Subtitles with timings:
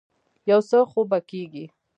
[0.49, 1.65] يو څه خو به کېږي.